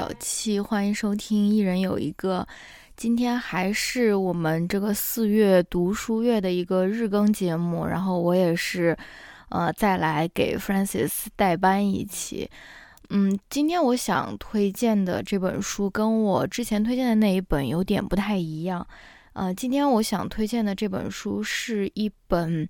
[0.00, 2.48] 小七，欢迎收听一人有一个。
[2.96, 8.96] 今天还是我们这个四月读书月的一个日更节目，然后我也是，
[9.50, 12.50] 呃，再来给 Francis 代班一期。
[13.10, 18.86] 嗯，今天我想推荐的这本书跟我之前推荐的那一本有点不太一样。
[19.34, 22.66] 呃，今天我想推荐的这本书是一本。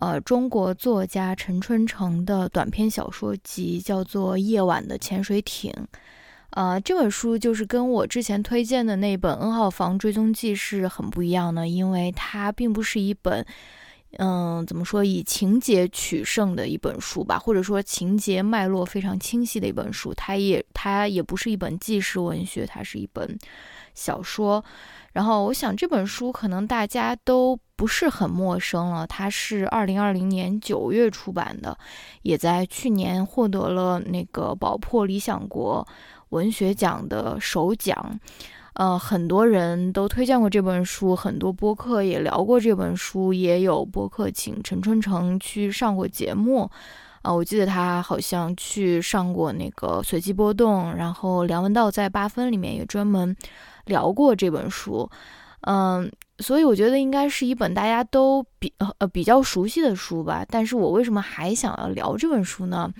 [0.00, 5.72] 呃，中国作家陈春成的短篇小说集叫做《夜晚的潜水艇》。
[6.50, 13.44] 呃，这本书就是跟我之前推荐的那本《N 号房追踪记》是很不一样的，因为它并不是一本，
[14.16, 20.14] 嗯，怎么说以情节取胜的一本书吧，或者说情节脉络非常清晰的一本书。
[20.14, 23.38] 它也它也不是一本纪实文学，它是一本
[23.94, 24.64] 小说。
[25.12, 31.76] 然后我想这本书可能大家都不是很陌生了，它是二零二零年九月出版的，
[32.22, 35.86] 也在去年获得了那个宝珀理想国
[36.30, 38.20] 文学奖的首奖。
[38.74, 46.70] 呃，很多人都推荐过这本书，很多播客也聊过这本书，也有播客请陈春成去上过节目。
[47.22, 53.36] 啊，我记得他好像去上过那个随机波动，然后梁文道在八分里面也专门。
[53.86, 55.08] 聊过这本书，
[55.62, 60.44] 嗯，所以我觉得应该是一本大家都比呃比较熟悉的书吧。
[60.46, 62.92] 但是我为什么还想要聊这本书呢？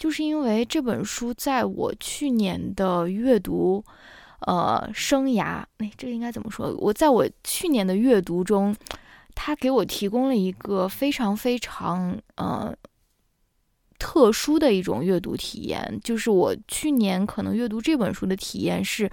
[0.00, 3.84] 就是因为这本书在我去年的阅读
[4.46, 6.74] 呃生涯，哎，这个应该怎么说？
[6.78, 8.74] 我在我去年的阅读中，
[9.34, 12.74] 它给我提供了一个非常非常呃
[13.98, 16.00] 特殊的一种阅读体验。
[16.02, 19.10] 就是我去年可能阅读这本书的体验是。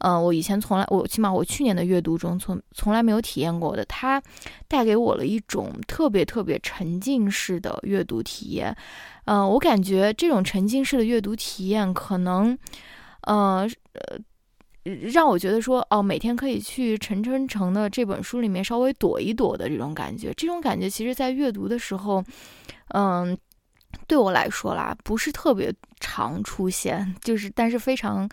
[0.00, 4.22] 嗯，我以前从来，我起码我去年的阅读中从从来没有体验过的，它
[4.66, 8.74] 带给我了一种特别特别沉浸式的阅读体验。
[9.26, 12.58] 嗯，我感觉这种沉浸式的阅读体验可能，
[13.22, 20.32] 呃呃，让我觉得说，哦，每天可以去陈春成的这本书里面稍微躲一躲的这种感觉。
[20.34, 22.24] 这种感觉其实，在阅读的时候，
[22.94, 23.36] 嗯，
[24.06, 28.28] 对我来说啦，不是特别常出现，就是但是非常。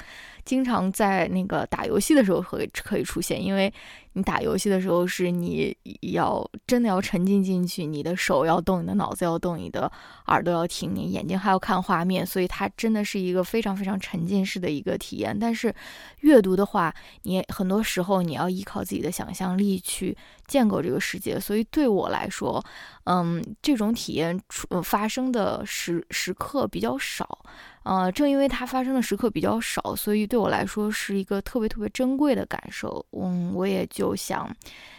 [0.46, 3.70] 经常在那个打游戏的时候会可以出现，因为
[4.14, 5.76] 你打游戏的时候是你
[6.14, 9.92] 要真的要沉浸进去，你的手要动，你的脑子要动，你的
[10.28, 15.38] 耳朵要听，你眼睛还要看画面，所以它真的是一个非常非常沉浸式的一个体验。
[15.38, 15.76] 但是
[16.22, 20.16] 阅读的话，你很多时候你要依靠自己的想象力去
[20.48, 22.64] 建构这个世界，所以对我来说，
[23.04, 27.44] 嗯，这种体验出发生的时时刻比较少。
[27.84, 33.06] 呃，正因为它发生的时刻比较少，所以对我来说是一个特别特别珍贵的感受。
[33.12, 34.54] 嗯，我也就想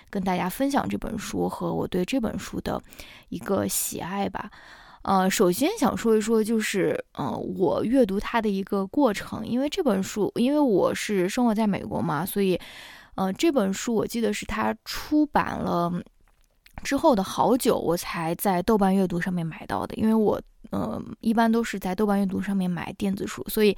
[0.08, 2.80] 跟大家分享这本书和我对这本书的
[3.28, 4.50] 一个喜爱吧。
[5.02, 9.46] 呃，首先想说一说，就是呃，我阅读它的一个过程。
[9.46, 12.58] 因为这本书，因为我是生活在美国嘛，所以
[13.16, 15.92] 呃，这本书我记得是它出版了
[16.82, 19.94] 之后的好久，我才在豆瓣阅读上面买到的。
[19.96, 20.40] 因为我。
[20.70, 23.76] 嗯，一般都是在豆瓣阅读上面买电子书，所以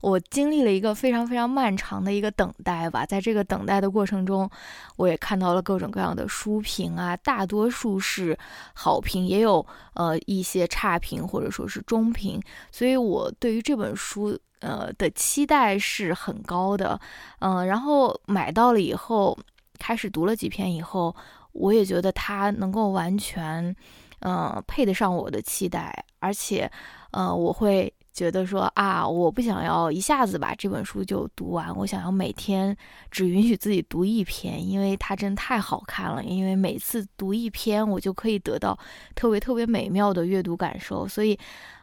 [0.00, 3.06] 我经历了一个非常非常漫长的一个等待吧。
[3.06, 4.50] 在这个等待的过程中，
[4.96, 8.36] 我也看到了各种各样的书评啊，大多数是
[8.74, 9.64] 好评，也有
[9.94, 12.40] 呃一些差评或者说是中评。
[12.72, 17.00] 所以我对于这本书呃的期待是很高的。
[17.38, 19.38] 嗯，然后买到了以后，
[19.78, 21.14] 开始读了几篇以后，
[21.52, 23.74] 我也觉得它能够完全。
[24.24, 26.70] 嗯，配得上我的期待，而且，
[27.10, 32.76] 呃，我会觉得说啊，我不想要一下子把这本书就读完，我想要每天
[33.10, 36.22] 只允许自己读一篇，因为它真太好看了。
[36.22, 38.78] 因为每次读一篇，我就可以得到
[39.14, 41.08] 特别特别美妙的阅读感受。
[41.08, 41.38] 所以，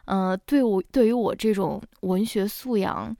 [0.06, 3.14] 嗯，对我对于我这种文学素养。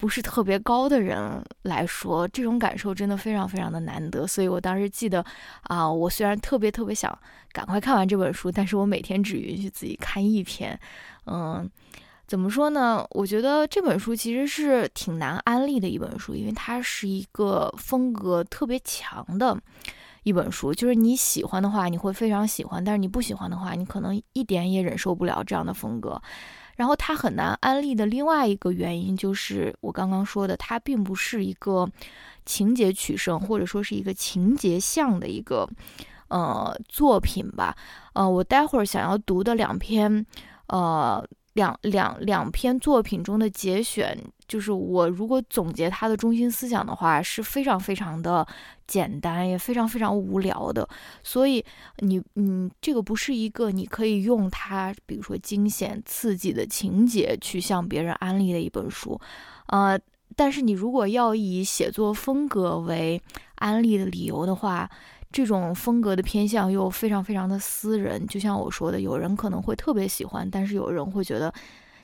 [0.00, 4.26] 不是特别高的人来说，这种感受真的非常非常的难得。
[4.26, 5.22] 所以我当时记得，
[5.64, 7.16] 啊，我虽然特别特别想
[7.52, 10.80] 赶快看完这本书，但是我每天只允许自己看一篇。
[11.26, 11.70] 嗯，
[12.26, 13.06] 怎么说呢？
[13.10, 19.54] 我觉得这本书其实是挺难安利的一本书，因为它是一个风格特别强的
[20.22, 20.72] 一本书。
[20.72, 26.20] 就是你喜欢的话，你会非常喜欢；但是你不喜欢的话，你可能一点也忍受不了这样的风格。
[26.80, 31.86] 然后它很难安利的另外一个原因就是我刚刚说的，它并不是一个
[32.46, 35.68] 情节取胜或者说是一个情节向的一个
[36.28, 37.76] 呃作品吧。
[38.14, 40.24] 呃，我待会儿想要读的两篇
[40.68, 41.22] 呃
[41.52, 44.16] 两两两篇作品中的节选，
[44.50, 48.44] 就是我如果总结他的中心思想的话，是非常非常的
[48.84, 50.88] 简单，也非常非常无聊的。
[51.22, 51.64] 所以
[51.98, 59.20] 你，嗯，这个不是一个你可以用它，比如说惊险刺激的情节去向别人安利的一本书，
[59.68, 59.96] 呃，
[60.34, 63.22] 但是你如果要以写作风格为
[63.54, 64.90] 安利的理由的话，
[65.30, 68.26] 这种风格的偏向又非常非常的私人。
[68.26, 71.54] 就像我说的，有人可能会特别喜欢，但是有人会觉得。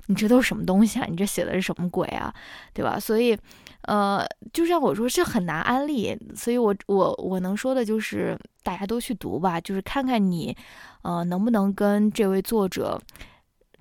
[0.06, 1.06] 你这都是什么东西啊？
[1.08, 2.32] 你这写的是什么鬼啊？
[2.73, 2.99] 对吧？
[2.99, 3.37] 所以，
[3.82, 6.19] 呃，就像我说，这很难安利。
[6.35, 10.56] 所以我我我能说的就是，大家都去读吧，就是看看你，
[11.03, 13.00] 呃，能不能跟这位作者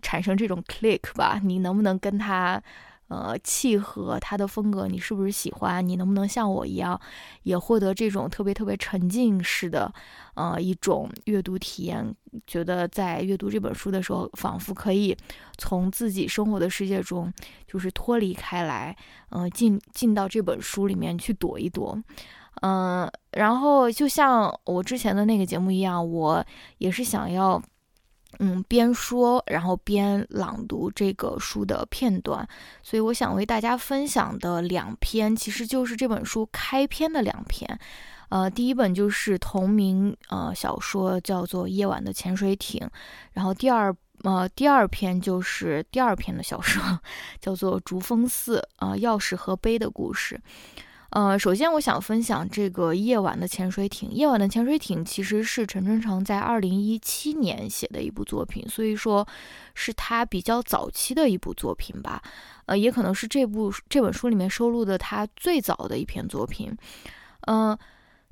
[0.01, 1.39] 产生这种 click 吧？
[1.44, 2.62] 你能不能跟他？
[3.07, 5.88] 呃，契合他的风格，你是不是喜欢？
[5.88, 7.00] 你能不能像我一样，
[7.44, 9.94] 也获得这种特别特别沉浸式的，
[10.34, 12.16] 呃，一种阅读体验？
[12.48, 15.16] 觉得在阅读这本书的时候，仿佛可以
[15.57, 17.31] 从自己生活的世界中，
[17.68, 18.96] 就是脱离开来，
[19.30, 21.98] 嗯，进进到这本书里面去躲一躲，
[22.62, 26.44] 嗯，然后就像我之前的那个节目一样，我
[26.80, 27.62] 也是想要。
[28.40, 32.48] 嗯，边说然后边朗读这个书的片段，
[32.84, 37.80] 所以我想为大家分享的两篇，其实就是这本书开篇的两篇。
[38.30, 42.82] 呃，第一本就是同名呃小说，叫做《夜晚的潜水艇》，
[43.34, 46.81] 然后第二呃第二篇就是第二篇的小说，
[47.40, 50.42] 叫做《竹峰寺》啊，钥匙和杯的故事。
[51.16, 54.10] 呃，首先我想分享这个《夜晚的潜水艇》。
[54.14, 59.26] 《夜晚的潜水艇》其实是陈春成在二零一七年写的一部作品，所以说
[59.74, 62.22] 是他比较早期的一部作品吧。
[62.66, 66.76] 呃，也可能是这部这本书里面收录的他最早的一篇作品。
[67.48, 67.78] 嗯，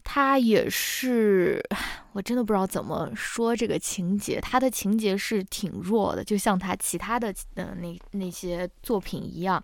[0.04, 1.64] 他也是，
[2.12, 4.42] 我真的不知道怎么说这个情节。
[4.42, 9.64] 他的情节是挺弱的，就像他其他的呃那那些作品一样。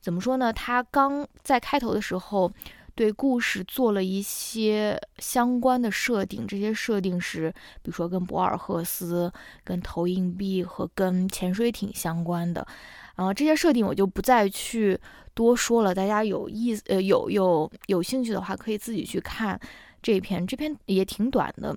[0.00, 0.52] 怎么说呢？
[0.52, 2.50] 他刚在开头的时候，
[2.94, 6.46] 对故事做了一些相关的设定。
[6.46, 7.50] 这些设定是，
[7.82, 9.30] 比如说跟博尔赫斯、
[9.62, 12.66] 跟投硬币和跟潜水艇相关的。
[13.14, 14.98] 然后这些设定我就不再去
[15.34, 15.94] 多说了。
[15.94, 19.60] 大家有意思呃有有有兴趣的话，可以自己去看
[20.02, 20.46] 这篇。
[20.46, 21.76] 这篇也挺短的。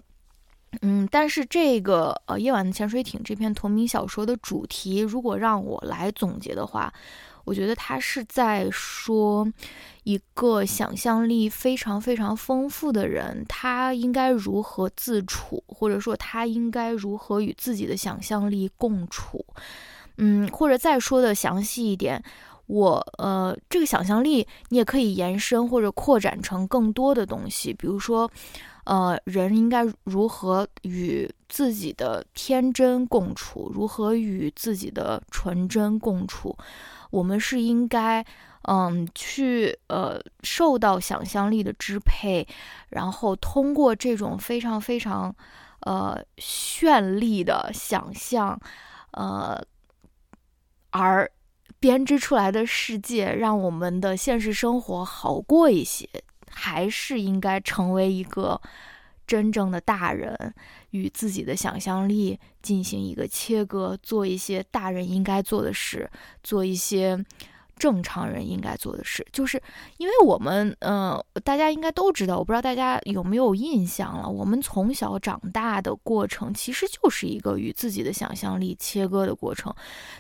[0.82, 6.92] 嗯，但是这个呃《夜晚的潜水艇》这篇同名小说的主题，如果让我来总结的话。
[7.46, 9.48] 我觉得他是在说
[10.04, 19.46] 一个想象力非常非常丰富的人，他应该如何自处，或者说他应该如何与自己的想象力共处。
[20.18, 22.24] 嗯，或者再说的详细一点，
[22.68, 28.30] 我呃，这个想象力你也可以延伸或者扩展成更多的东西，比如说，
[28.84, 36.56] 呃，人应该如何与自己的天真共处，如何与自己的纯真共处。
[37.14, 38.26] 我们是应该，
[38.64, 42.48] 嗯，去呃受到想象力的支配，
[42.90, 45.34] 然后通过这种非常非常，
[45.82, 48.60] 呃绚丽的想象，
[49.12, 49.64] 呃，
[50.90, 51.30] 而
[51.80, 56.10] 编织出来的世界，让我们的现实生活好过一些，
[56.50, 58.60] 还是应该成为一个
[59.28, 60.56] 真正的大人。
[60.94, 66.10] 与自己的想象力进行一个切割，做一些大人应该做的事，
[66.42, 67.24] 做一些。
[67.78, 69.62] 正常人应该做的事，就是
[69.98, 74.30] 因为我们，呃，大家应该都知道，我不知道大家有没有印象了。
[74.30, 79.74] 我们从小长大的过程，其实就是一个与自己的想象力切割的过程。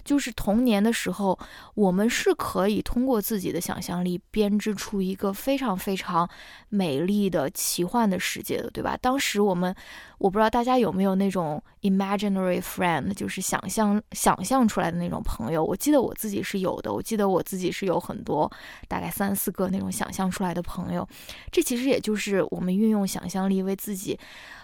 [0.03, 1.37] 就是童年的时候，
[1.75, 6.27] 我们是可以通过自己的想象力编织出一个非常非常
[6.69, 8.97] 美丽的奇幻的世界的，对吧？
[8.97, 9.73] 当时我们，
[10.17, 15.63] 我不知道大家有没有那种 imaginary friend，就是想象想象出来的那种朋友。
[15.63, 17.42] 我记得我自己是有的，我记得我。
[17.43, 18.51] 自己是有很多，
[18.87, 21.07] 大概三四个那种想象出来的朋友，
[21.51, 24.17] 这其实也就是我们运用想象力为自己，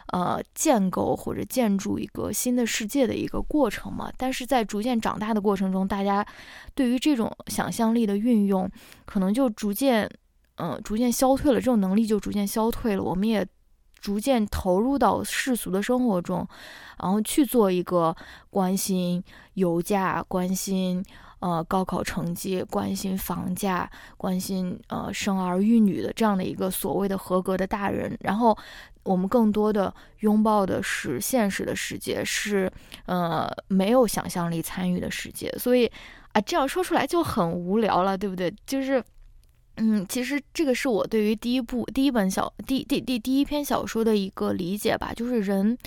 [0.07, 4.11] 呃，建构或者建筑一个新的世界的一个过程嘛。
[4.17, 6.25] 但是在逐渐长大的过程中，大家
[6.73, 8.69] 对于这种想象力的运用，
[9.05, 10.09] 可能就逐渐，
[10.55, 13.03] 嗯，逐渐消退了，这种能力就逐渐消退了。
[13.03, 13.45] 我们也
[13.99, 16.47] 逐渐投入到世俗的生活中，
[17.01, 18.15] 然后去做一个
[18.49, 19.23] 关心
[19.55, 21.03] 油价，关心。
[21.39, 28.57] 呃，高考成绩，关心房价，关心呃生儿育女的这样的一个所谓的合格的大人，然后
[29.03, 32.69] 我们更多的拥抱的是现实的世界，是
[33.05, 35.89] 呃没有想象力参与的世界，所以
[36.33, 38.53] 啊这样说出来就很无聊了，对不对？
[38.65, 39.01] 就是
[39.77, 45.77] 嗯，其实这个是我对于第一部第一本小第第第第一篇小说的一个理解吧，就是人。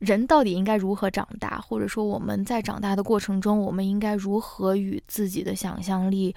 [0.00, 6.34] 人到底应该如何长大，或者说我们在长大的过程中，我们应该如何与自己的想象力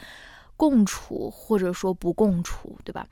[0.55, 3.07] 共处，或者说不共处，对吧？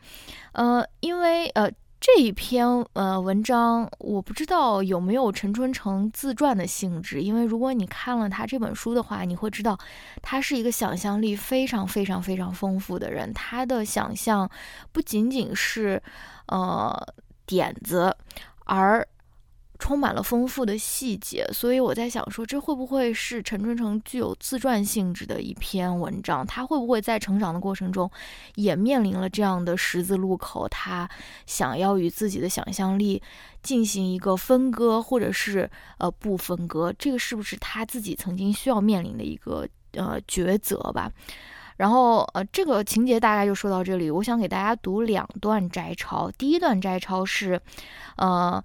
[0.52, 9.78] 呃，因为呃这一篇呃文章，我不知道有没有陈春成自传的性质，因为如果你看了他这本书的话，你会知道
[10.22, 14.48] 他是一个想象力非常非常非常丰富的人，他的想象
[14.92, 16.02] 不仅仅是
[16.48, 16.96] 呃
[17.48, 18.16] 点子，
[18.66, 19.06] 而
[19.80, 26.46] 充满了丰富的细节，所以我在想说，这会不会是陈春成具有自传性质的一篇文章？
[26.46, 28.10] 他会不会在成长的过程中，
[28.56, 30.68] 也面临了这样的十字路口？
[30.70, 31.08] 他
[31.46, 33.22] 想要与自己的想象力
[33.62, 35.70] 进行一个分割，或者是
[36.00, 36.92] 呃不分割？
[36.98, 41.12] 这个是不是他自己曾经需要面临的一个呃抉择吧？
[41.78, 44.10] 然后呃，这个情节大概就说到这里。
[44.10, 46.32] 我想给大家读两段摘抄。
[46.32, 47.62] 第一段摘抄是，
[48.16, 48.64] 呃。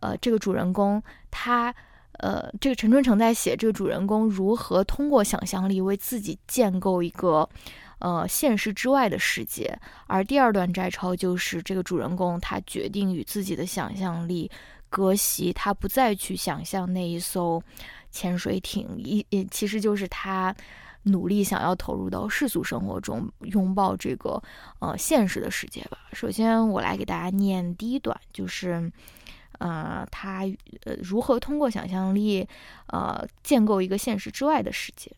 [0.00, 1.74] 呃，这个主人公他，
[2.12, 7.48] 呃，这个陈春成在写这个主人公如何通过想象力为自己建构一个，
[8.00, 9.78] 呃，现实之外的世界。
[10.06, 14.50] 而第二段摘抄就是这个主人公他决定与自己的想象力
[14.88, 17.62] 割席，他不再去想象那一艘
[18.10, 20.54] 潜水艇，一其实就是他
[21.04, 24.42] 努力想要投入到世俗生活中，拥抱这个
[24.80, 25.98] 呃现实的世界吧。
[26.12, 28.90] 首先，我来给大家念第一段，就是。
[29.58, 30.44] 呃，他
[30.84, 32.46] 呃如何通过想象力，
[32.86, 35.12] 呃建构一个现实之外的世界？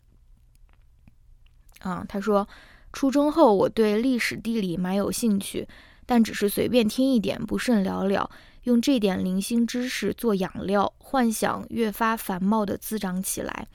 [1.79, 2.47] 啊，他说，
[2.93, 5.67] 初中后我对历史地理蛮有兴趣，
[6.05, 8.29] 但只是随便听一点，不甚了了。
[8.63, 13.67] 用这点零星知识做养料，幻想越发繁茂的滋长起来。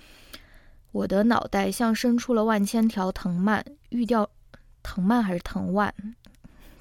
[0.92, 4.30] 我的脑袋像伸出了万千条藤蔓，欲掉
[4.84, 5.92] 藤蔓还是藤蔓？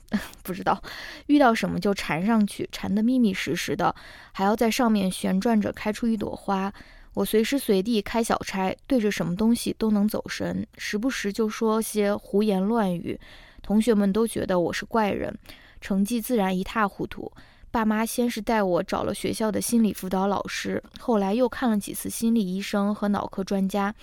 [0.43, 0.81] 不知道
[1.27, 3.93] 遇到什么就缠上去，缠得密密实实的，
[4.31, 6.73] 还要在上面旋转着开出一朵花。
[7.15, 13.19] 我随时随地开小差，对着什么东西都能走神，时不时就说些胡言乱语。
[13.61, 15.33] 同学们都觉得我是怪人，
[15.79, 17.31] 成绩自然一塌糊涂。
[17.71, 23.95] 爸妈先是带我找了学校的心理辅导老师，后来又看了几次心理医生和脑科专家，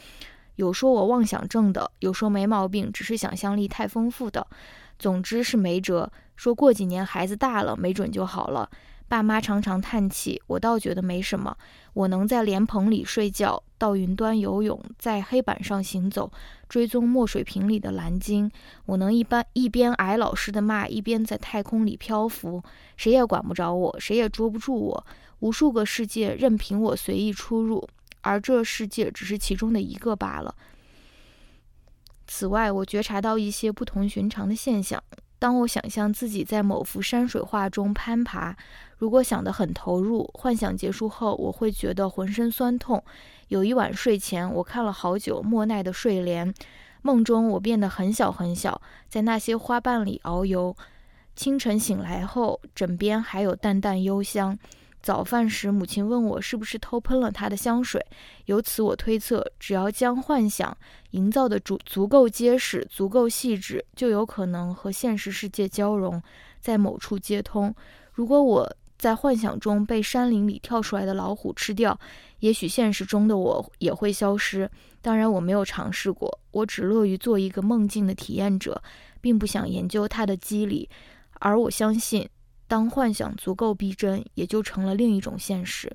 [0.57, 4.47] 有说我妄想症的，有说没毛病，只是想象力太丰富的。
[5.03, 8.71] 总之是没辙，说过几年孩子大了，没准就好了。
[9.09, 11.57] 爸妈常常叹气，我倒觉得没什么。
[11.93, 16.31] 我能在莲蓬里睡觉，到云端游泳，在黑板上行走，
[16.69, 18.49] 追踪墨水瓶里的蓝鲸。
[18.87, 22.63] 我能一般一边挨老师的骂，一边在太空里漂浮，
[22.97, 25.07] 谁也管不着我，谁也捉不住我。
[25.41, 27.87] 无数个世界任凭我随意出入，
[28.21, 30.55] 而这世界只是其中的一个罢了。
[32.35, 35.01] 此外，我觉察到一些不同寻常的现象。
[35.39, 38.57] 当我想象自己在某幅山水画中攀爬，
[38.97, 43.05] 如果想得很投入，幻想结束后，我会觉得浑身酸痛。
[43.49, 46.55] 有一晚睡前，我看了好久莫奈的睡莲，
[47.03, 50.75] 梦中我变得很小很小，在那些花瓣里遨游。
[51.37, 54.59] 清晨醒来后，枕边还有淡淡幽香。
[55.03, 58.01] 早饭时，母亲问我是不是偷喷了她的香水。
[58.45, 60.77] 由此我推测，只要将幻想
[61.11, 66.23] 营造的足足够结实、足够细致，就有可能和现实世界交融，
[66.61, 67.75] 在某处接通。
[68.13, 71.99] 如果我在幻想中被山林里跳出来的老虎吃掉，
[72.39, 74.71] 也许现实中的我也会消失。
[75.01, 78.81] 当然，我没有尝试过，我只乐于做一个梦境的体验者，
[79.21, 80.89] 并不想研究它的机理。
[81.41, 82.29] 而我相信。
[82.73, 85.95] 当幻想足够逼真，也就成了另一种现实。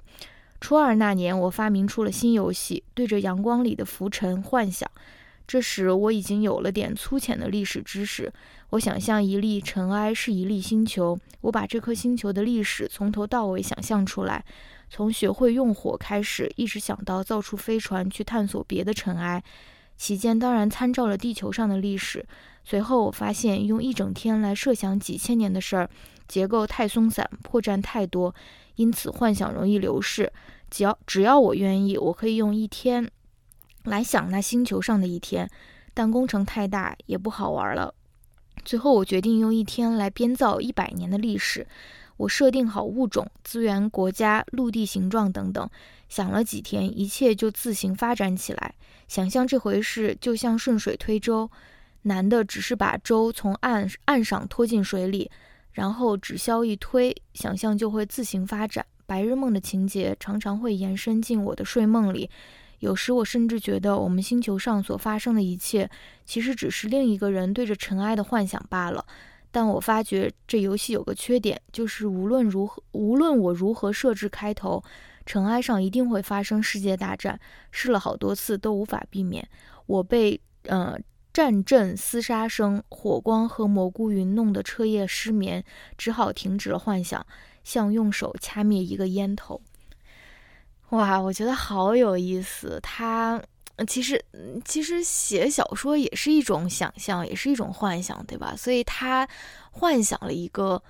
[0.62, 4.88] 初二那年，我发明出了新游戏，对着阳光里的浮尘幻想。
[5.48, 8.32] 这时，我已经有了点粗浅的历史知识。
[8.70, 14.46] 我想象一粒尘埃是一粒星球，我把这颗星球的历史从头到尾想象出来，
[14.88, 19.44] 从学会用火开始，一直想到造出飞船去探索别的尘埃。
[19.98, 22.24] 期间当然参照了地球上的历史。
[22.64, 25.90] 随后我发现，用一整天来设想几千年的事儿。
[26.28, 28.34] 结构太松散，破绽太多，
[28.76, 30.32] 因此幻想容易流逝。
[30.70, 33.10] 只要只要我愿意，我可以用一天
[33.84, 35.50] 来想那星球上的一天，
[35.94, 37.94] 但工程太大，也不好玩了。
[38.66, 41.66] 最后我决定用一天来编造一百年的历史。
[42.18, 45.70] 我设定好物种、资源、国家、陆地形状等等，
[46.10, 48.74] 想了几天，一切就自行发展起来。
[49.08, 51.50] 想象这回事就像顺水推舟，
[52.02, 55.30] 难的只是把舟从岸岸上拖进水里。
[55.78, 58.84] 然后指销一推，想象就会自行发展。
[59.06, 62.28] 白日梦的情节常常会延伸进我的睡梦里，
[62.80, 65.88] 有时我甚至觉得我们星球上所发生的一切，
[66.26, 69.06] 其实只是另一个人对着尘埃的幻想罢了。
[69.52, 74.84] 但我发觉这游戏有个缺点，就是无论如何，无论我如何设置开头，
[75.28, 79.48] 尘埃上一定会发生世界大战，试了好多次都无法避免。
[79.86, 80.98] 我被呃
[81.38, 85.64] 战阵厮杀声、火光和蘑菇云弄得彻夜失眠，
[85.96, 87.24] 只好停止了幻想，
[87.64, 89.62] 像用手掐灭一个烟头。
[90.90, 92.80] 哇，我觉得好有意思。
[92.82, 93.40] 他
[93.88, 94.20] 其实
[94.66, 98.56] 其实写小说也是一种想象，也是一种幻想，对吧？
[98.58, 99.30] 所以他
[99.70, 100.82] 幻想了一个。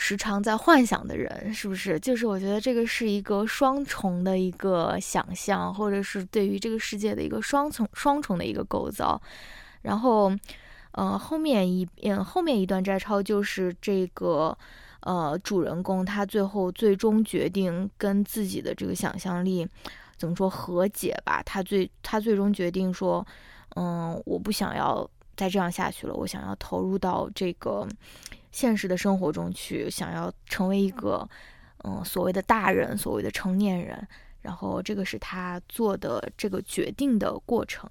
[0.00, 1.98] 时常在幻想的人，是不是？
[1.98, 9.20] 就是我觉得这个是一个双重的一个想象，或者是对于这个世界的一个双重双重的一个构造。
[9.82, 10.32] 然后，
[10.92, 14.56] 呃，后面一嗯后面一段摘抄就是这个
[15.00, 19.66] 呃主人公他最后最终决定跟自己的这个想象力
[20.16, 21.42] 怎么说和解吧。
[21.44, 23.26] 他最他最终决定说，
[23.76, 27.86] 嗯，我不想要再这样下去了，我想要投入到这个。
[28.50, 31.28] 现实的生活中去，想要成为一个，
[31.84, 34.08] 嗯，所谓的大人，所谓的成年人，
[34.40, 37.88] 然后这个是他做的这个决定的过程。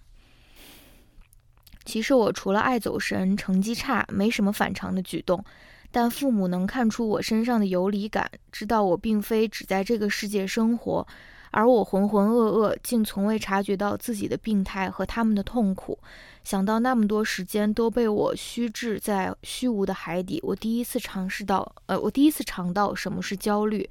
[1.88, 5.42] 其实我除了爱走神、成绩差，没什么反常的举动，
[5.90, 11.08] 但父母能看出我身上的游离感，知道我并非只在这个世界生活，
[11.52, 15.98] 而我浑浑噩噩，竟从未察觉到自己的病态和他们的痛苦。
[16.44, 23.90] 想到那么多时间都被我虚掷在虚无的海底，我第一次尝试到，呃，我第一次尝到什么是焦虑。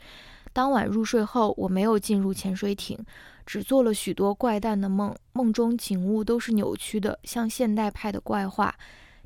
[0.56, 2.98] 当晚入睡后，我没有进入潜水艇，
[3.44, 8.74] 只做了许多怪诞的梦，梦中景物都是扭曲的，像现代派的怪画。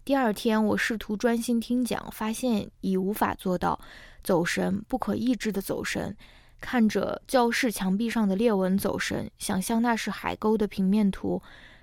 [0.05, 3.79] 第二天，我试图专心听讲，发现已无法做到
[4.25, 6.17] 走神，不可抑制的走神。
[6.61, 11.41] 看着教室墙壁上的裂纹走神，想象那是海沟的平面图。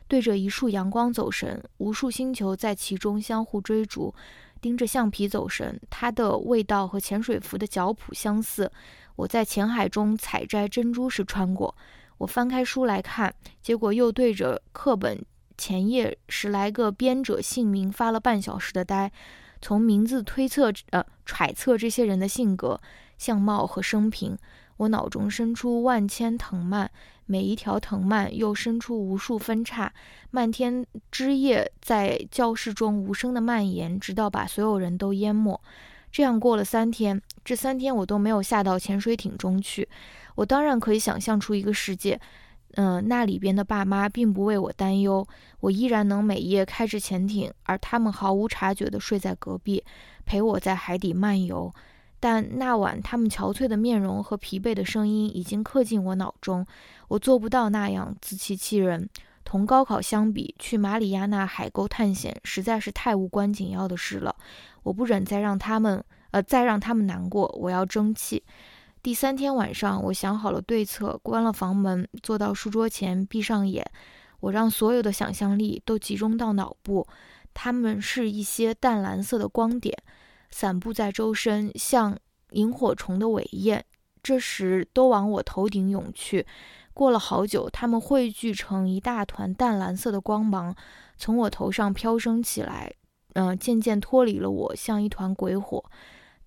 [0.10, 4.14] 对着一束阳光走神，无数星球在其中相互追逐；
[4.60, 8.70] 盯着橡皮走神，它的味道和潜水服的脚蹼相似。
[9.18, 11.76] 我在浅海中采摘珍珠时穿过。
[12.20, 15.22] 我翻开书来看，结果又对着课本
[15.58, 19.12] 前页十来个编者姓名发了半小时的呆。
[19.62, 22.80] 从名字推测，呃，揣测这些人的性格、
[23.18, 24.38] 相貌和生平。
[24.78, 26.90] 我脑中生出万千藤蔓。
[27.30, 29.92] 每一条藤蔓又生出无数分叉，
[30.32, 35.60] 漫天枝叶在教室中无声的蔓延，直到把所有人都淹没。
[36.10, 39.88] 这样过了三天，这三天我都没有下到潜水艇中去。
[40.36, 42.20] 我当然可以想象出一个世界，
[42.74, 45.26] 嗯，那里边的爸妈并不为我担忧，
[45.62, 49.82] 我依然能每夜开着潜艇，而他们毫无察觉地睡在隔壁，
[50.26, 51.74] 陪我在海底漫游。
[52.20, 56.68] 但那晚他们憔悴的面容和疲惫的声音已经刻进我脑中。
[57.08, 59.10] 我做不到那样自欺欺人。
[59.46, 64.36] 同高考相比，去马里亚纳海沟探险实在是太无关紧要的事了。
[64.84, 66.04] 我不忍再让他们，
[66.42, 67.48] 再让他们难过。
[67.60, 68.44] 我要争气。
[69.02, 73.86] 第三天晚上，我想好了对策，关了房门，坐到书桌前，闭上眼。
[74.40, 77.08] 我让所有的想象力都集中到脑部，
[77.54, 79.98] 它们是一些淡蓝色的光点，
[80.52, 82.18] 散布在周身，像
[82.52, 83.84] 萤火虫的尾焰。
[84.22, 86.46] 这时都往我头顶涌去。
[86.94, 90.76] 过了好久，它们汇聚成一大团淡蓝色的光芒，
[91.16, 92.92] 从我头上飘升起来，
[93.34, 95.84] 嗯，渐渐脱离了我，像一团鬼火，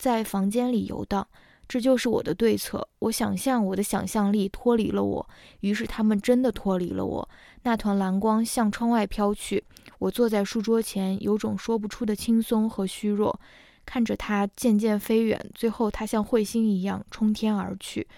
[0.01, 1.29] 在房间里游荡。
[1.69, 2.89] 这就是我的对策。
[3.01, 5.29] 我想象我的想象力脱离了我，
[5.61, 7.29] 于是他们真的脱离了我。
[7.65, 9.63] 那团蓝光向窗外飘去。
[9.99, 13.39] 我坐在书桌前，有种说不出的轻松和虚弱，
[13.85, 18.09] 看着它渐渐飞远，最后它像彗星一样冲天而去。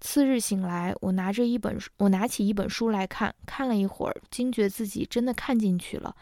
[0.00, 6.16] 次日醒来，我拿着一本，我拿起一本书来看，看了一会儿，惊觉自己真的看进去了。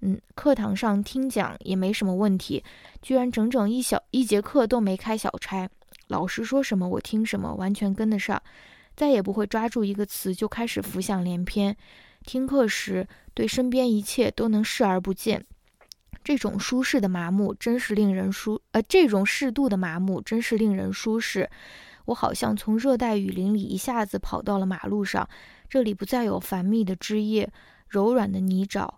[0.00, 2.62] 嗯，课堂上听讲也没什么问题，
[3.02, 5.68] 居然整整一小一节课都没开小差，
[6.06, 8.40] 老师说什么我听什么，完全跟得上，
[8.94, 11.76] 再也不会抓住一个词就开始浮想联翩。
[12.24, 15.44] 听课时，对身边一切都能视而不见，
[16.22, 21.48] 这种舒适的麻木真是令人舒，呃，这种适度的麻木真是令人舒适。
[22.04, 25.28] 我好像从热带雨林里一下子跑到了马路上，
[25.68, 27.50] 这里不再有繁密的枝叶、
[27.88, 28.88] 柔软的泥沼、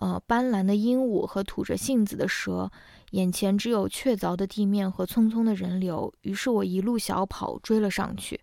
[0.00, 2.70] 呃斑斓的鹦鹉和吐着信子的蛇，
[3.10, 6.12] 眼前只有确凿的地面和匆匆的人流。
[6.22, 8.40] 于是我一路小跑追了上去。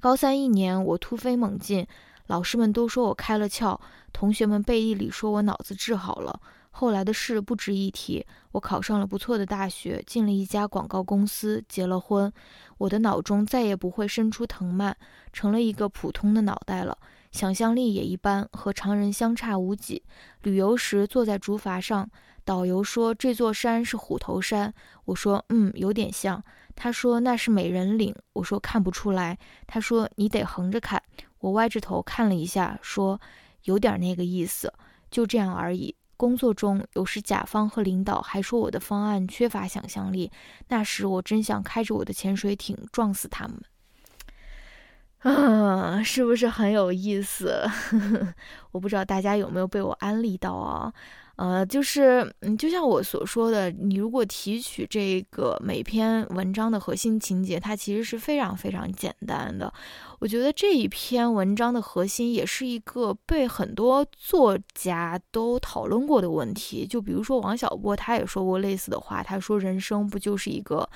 [0.00, 1.86] 高三一年，我突飞猛进，
[2.26, 3.78] 老师们都说我开了窍，
[4.12, 6.40] 同学们背地里说我脑子治好了。
[6.76, 12.32] 后来的事不值一提，我考上了不错的大学，进了一家广告公司，结了婚。
[12.78, 14.96] 我的脑中再也不会生出藤蔓，
[15.32, 16.98] 成了一个普通的脑袋了。
[17.34, 20.04] 想象力也一般，和常人相差无几。
[20.42, 22.08] 旅游时坐在竹筏上，
[22.44, 24.72] 导游说这座山是虎头山，
[25.06, 26.40] 我说嗯，有点像。
[26.76, 29.36] 他说那是美人岭，我说看不出来。
[29.66, 31.02] 他说你得横着看，
[31.40, 33.20] 我歪着头看了一下，说
[33.64, 34.72] 有点那个意思，
[35.10, 35.96] 就这样而已。
[36.16, 40.30] 工作中有时甲方和领导还说我的方案缺乏想象力，
[40.68, 43.60] 那时我真想开着我的潜水艇撞死他们。
[45.24, 47.64] 啊，是不是很有意思？
[48.72, 50.92] 我不知道大家有没有被我安利到啊？
[51.36, 59.72] 呃，就是，嗯，就像我所说的，你如果提取这个每篇文章的核心情节，它其实是非常非常简单的。
[60.20, 66.86] 我觉得这一篇文章的核心也是一个被很多作家都讨论过的问题。
[66.86, 70.88] 就比如说王小波，他也说过类似的话，他说：“人生不就是一个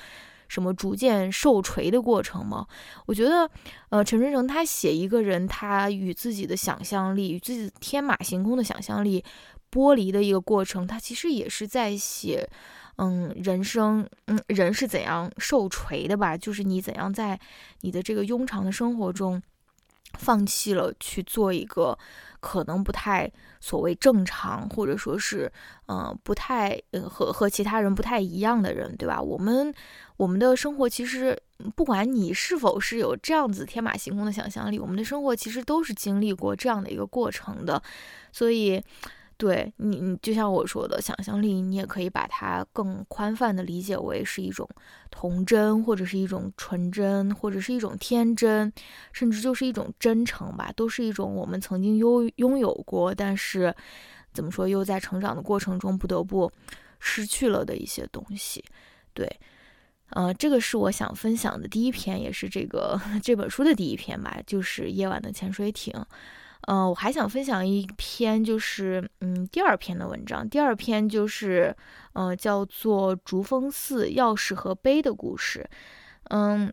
[0.48, 2.66] 什么逐渐受锤的过程吗？”
[3.06, 3.48] 我觉得，
[3.90, 9.24] 呃，陈春成他写一个人，他与自己的想象力，与自己天马行空的想象力。
[9.70, 12.48] 剥离的一个过程，他其实也是在写，
[12.96, 16.34] 嗯，人生，嗯，人是怎样受锤的吧？
[16.34, 17.38] 就是你怎样在
[17.82, 19.42] 你的这个庸常的生活中，
[20.14, 21.98] 放弃了去做一个
[22.40, 25.50] 可能不太所谓正常，或者说是，
[25.86, 29.20] 嗯，不太，呃，和和其他人不太一样的人，对吧？
[29.20, 29.74] 我们
[30.16, 31.36] 我们的生活其实，
[31.74, 37.82] 不管你是否是有这样子天马行空的想象力，我们的生活其实都是经历过这样的一个过程的，
[38.32, 38.82] 所以。
[39.38, 44.68] 对你，你就像我说的，想象力，你也可以把它更宽泛的理解为是一种
[45.12, 48.72] 童真，或者是一种纯真，或者是一种天真，
[49.12, 53.72] 甚至就是一种真诚吧，都是一种我们曾经拥拥有过，但是
[54.32, 56.50] 怎么说，又在成长的过程中不得不
[56.98, 58.64] 失去了的一些东西。
[59.14, 59.30] 对，
[60.10, 65.94] 呃，这个是我想分享的第一篇，也是这个 这本书的第一篇吧，就是《夜晚的潜水艇》。
[66.70, 70.46] 嗯，我还想分享一篇，就是嗯第二篇的文章。
[70.46, 71.74] 第二篇就是，
[72.12, 75.66] 呃，叫做《竹峰寺钥匙和碑的故事》。
[76.24, 76.70] 嗯，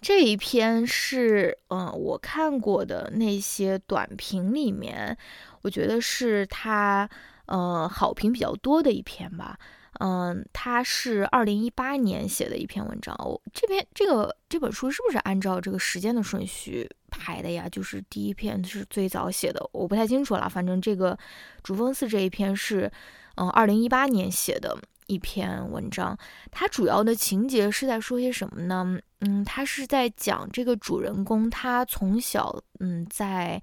[0.00, 5.18] 这一篇是嗯我看过的那些短评里面，
[5.62, 7.10] 我觉得是他
[7.46, 9.58] 呃好评比较多的一篇吧。
[10.00, 13.14] 嗯，他是二零一八年写的一篇文章。
[13.18, 17.68] 我这篇这个这本书是不是按照这个时间的顺序排的呀？
[17.68, 20.48] 就是第一篇是最早写的，我不太清楚了。
[20.48, 21.16] 反正这个
[21.62, 22.90] 主峰寺这一篇是，
[23.36, 24.76] 嗯，二零一八年写的
[25.06, 26.18] 一篇文章。
[26.50, 28.98] 它主要的情节是在说些什么呢？
[29.20, 33.62] 嗯，他是在讲这个主人公他从小嗯在。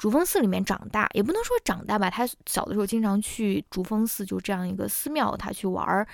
[0.00, 2.08] 竹峰寺里面长大，也不能说长大吧。
[2.08, 6.08] 他小的时候经常去竹峰寺，就这样一个寺庙，他去玩儿。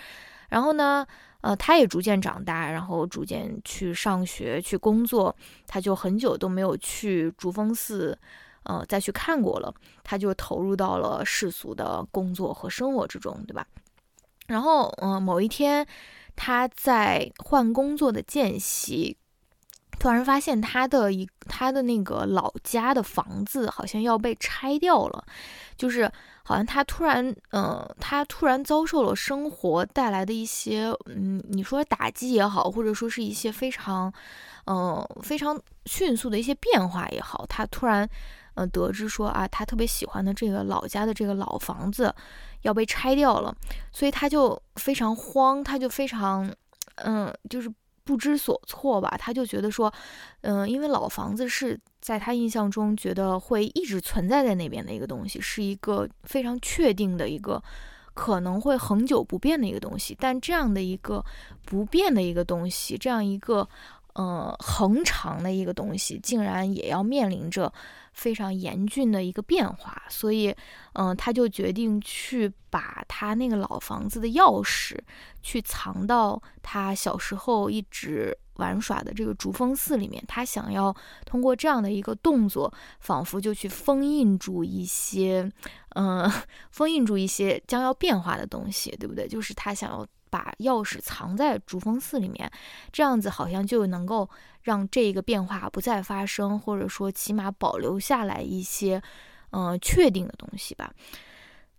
[0.49, 1.07] 然后呢，
[1.41, 5.33] 呃，他也逐渐长大，然后逐渐去上学、去工作。
[5.69, 8.19] 他就很久都没有去竹峰寺，
[8.65, 9.73] 呃，再去看过了。
[10.03, 13.65] 他就投入到了世俗的工作和生活之中，对吧？
[14.49, 15.87] 然后，嗯，某一天，
[16.35, 19.17] 他在换工作的间隙。
[19.99, 25.25] 突然发现他的一他的那个老家的房子好像要被拆掉了，
[25.77, 26.11] 就是
[26.45, 34.13] 好像他突然，嗯，他突然遭受了生活带来的一些，嗯，你说打击也好，或者说是一些非常，
[34.67, 38.09] 嗯，非常迅速的一些变化也好，他突然，
[38.55, 42.15] 嗯，得知说啊，他特别喜欢的这个老家的这个老房子
[42.63, 43.55] 要被拆掉了，
[43.91, 46.53] 所以他就非常慌，他就非常，
[46.97, 47.73] 嗯，就是。
[48.07, 49.93] 不知所措吧，他就觉得说，
[50.43, 57.63] 嗯，因为老房子是在他印象中觉得会一直存在在那边的一个东西，是一个非常确定的一个
[58.15, 60.17] 可能会恒久不变的一个东西。
[60.19, 61.23] 但这样的一个
[61.65, 63.69] 不变的一个东西，这样一个
[64.15, 67.73] 呃恒长的一个东西，竟然也要面临着。
[68.17, 70.53] 非常严峻的一个变化，所以，
[70.95, 74.99] 嗯，他就决定去把他那个老房子的钥匙
[75.43, 80.25] 去藏到他小时候一直玩耍的这个竹峰寺里面。
[80.27, 85.53] 他想要通过这样的一个动作，仿佛就去封印住一些，
[85.91, 86.29] 嗯，
[86.73, 89.29] 封印住一些将要变化的东西，对不对？
[89.29, 90.07] 就是他想要。
[90.37, 92.51] 把钥匙藏在竹峰寺里面，
[92.93, 94.29] 这样子好像就能够
[94.61, 99.03] 让这个变化不再发生，或者说起码保留下来一些，
[99.53, 100.93] 嗯，确定的东西吧。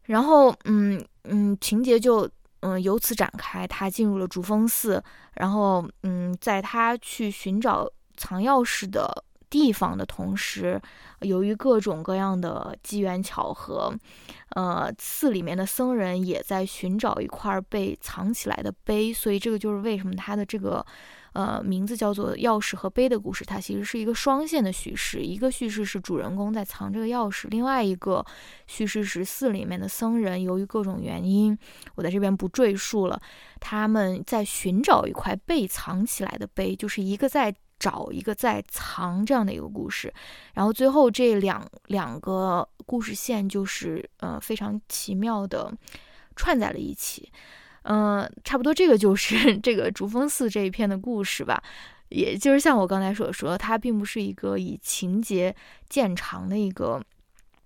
[0.05, 2.27] 然后，嗯嗯，情节就
[2.61, 5.03] 嗯由此展开，他进入了竹峰寺，
[5.35, 9.23] 然后，嗯，在他去寻找藏钥匙的。
[9.49, 10.79] 地方的同时，
[11.21, 13.93] 由于各种各样的机缘巧合，
[14.49, 20.86] 呃，寺里面的僧人也在寻找一块被藏起来的碑，所以这个就是为什么他的这个
[21.33, 25.21] 呃，名字叫做《钥匙和碑的故事》，它其实是一个双线的叙事。
[25.21, 28.25] 一个叙事是主人公在藏这个钥匙，另外一个
[28.65, 31.55] 叙事是寺里面的僧人由于各种原因，
[31.93, 33.21] 我在这边不赘述了，
[33.60, 40.13] 他们在寻找一块被藏起来的碑，就是一个在找，一个在藏这样的一个故事。
[40.53, 45.71] 然后最后这两两个故事线就是呃非常奇妙的
[46.35, 47.31] 串在了一起。
[47.83, 51.63] 嗯，差不多这个就是 这个竹峰寺这一篇的故事吧。
[52.09, 55.53] 也就是像我刚才所说，它并不是一个以情节
[55.89, 57.03] 见长的一个，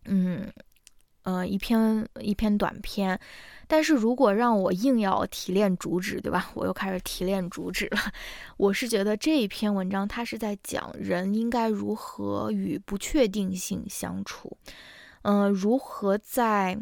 [0.06, 0.52] 嗯，
[1.24, 3.20] 呃，一篇一篇短篇。
[3.68, 6.52] 但是如果让我硬要提炼主旨，对吧？
[6.56, 7.98] 我又开始提炼主旨了。
[8.58, 14.58] 我是觉得这一篇文章它是在讲人应该如何与不确定性相处，
[15.22, 16.78] 嗯，如何在。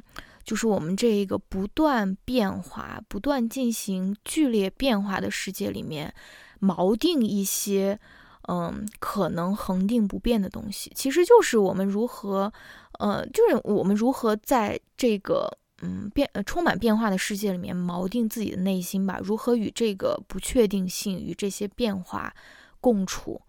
[0.46, 6.12] 就是我们这一个不断变化、不断进行剧烈变化的世界里面，
[6.60, 8.00] 锚定一些，
[8.48, 12.52] 嗯，可能恒定不变的东西，其实就是我们如何，
[13.00, 19.20] 呃，就是我们如何在这个，嗯，变充满变化的世界里面锚定自己的内心吧？
[19.22, 22.34] 如何与这个不确定性与这些变化
[22.80, 23.42] 共处？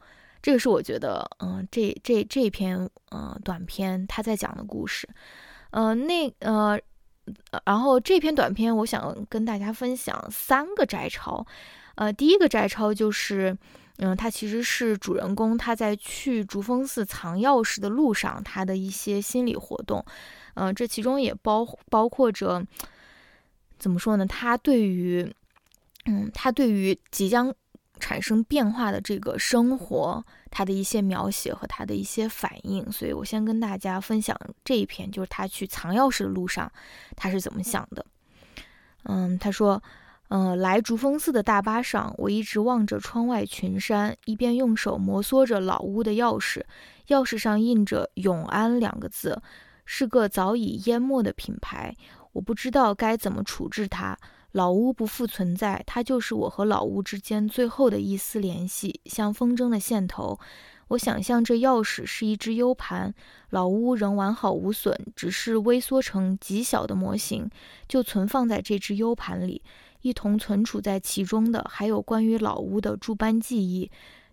[0.43, 5.09] 这个是我觉得，嗯，这这这篇，嗯，短片他在讲的故事，
[5.71, 6.81] 呃，那，呃。
[7.65, 11.47] 然后这篇短片，我想跟大家分享三个摘抄。
[11.95, 13.57] 呃，第一个摘抄就是，
[14.01, 20.05] 嗯，它其实是主人公他在去竹峰寺藏钥匙的路上，他的一些心理活动。
[20.55, 22.67] 嗯，这其中也包包括着，
[23.79, 24.27] 怎么说呢？
[24.27, 25.33] 他对于，
[26.07, 27.55] 嗯，他对于即将。
[28.03, 34.35] 产生变化的这个生活，他的一些描写和他的一些反应，所以我先跟大家分享
[34.65, 36.73] 这一篇，就是他去藏钥匙的路上，
[37.15, 38.03] 他是怎么想的。
[39.03, 39.83] 嗯，他说，
[40.31, 46.63] 嗯，来竹峰寺的大巴上，我一直望着窗外群山，一边用手摩挲着老屋的钥匙，
[47.09, 49.43] 钥匙上印着“永安”两个字，
[49.85, 51.97] 是个早已淹没的品牌，
[52.31, 54.17] 我不知道该怎么处置它。
[54.53, 60.39] 老屋不复存在，它就是我和老屋之间最后的一丝联系，像风筝的线头。
[60.89, 63.13] 我想象这钥匙是一只 U 盘，
[63.51, 67.51] 老屋仍完好无损，只是微缩成极小的模型，
[67.89, 69.63] 就存放在这只 U 盘里。
[70.03, 73.91] 一同存储在其中的，还有关于老屋的诸般记忆。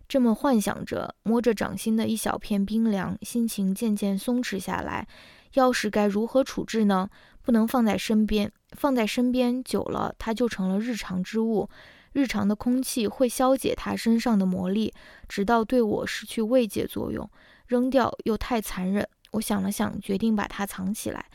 [0.08, 5.06] 这么幻想着，摸着掌心的一小片冰凉，心情渐渐松弛下来。
[5.54, 7.10] 钥匙该如何处置呢？
[7.42, 11.68] 不能放在身边，放在身边久了，它就成了日常之物。
[12.12, 14.92] 日常的空气会消解它身上的魔力，
[15.28, 17.28] 直到对我失去慰藉作用。
[17.66, 19.06] 扔掉又太残忍。
[19.32, 21.26] 我想了想，决定把它藏起来，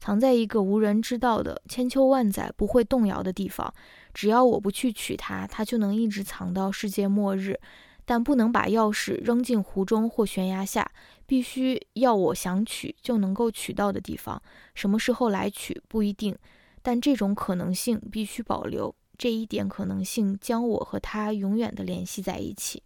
[0.00, 3.72] 藏在一个无人知道的、千秋万载不会动摇的地方。
[4.12, 7.60] 只要我不去取它，它就能一直藏到世界末日。
[8.06, 10.90] 但不能把钥匙扔进湖中或悬崖下。
[11.26, 14.42] 必须要我想取就能够取到的地方，
[14.74, 16.36] 什么时候来取不一定，
[16.82, 18.92] 但这种可能性必须保留。
[19.16, 22.82] 这一点可能性将我和他永远的联系在一起。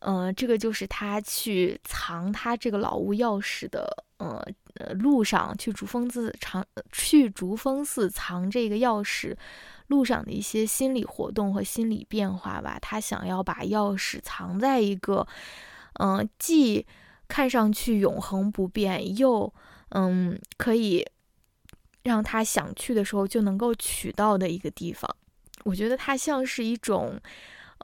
[0.00, 9.36] 呃，这个就是他去藏他这个老屋钥匙的，呃呃，路上去竹峰寺藏，去竹峰寺藏这个钥匙
[9.88, 12.78] 路上的一些心理活动和心理变化吧。
[12.80, 15.26] 他想要把钥匙藏在一个，
[15.94, 16.86] 嗯，既
[17.26, 19.52] 看上去永恒不变，又
[19.90, 21.04] 嗯可以
[22.04, 25.14] 让他想去的时候就能够取到的一个地方，
[25.64, 27.20] 我觉得它像是一种，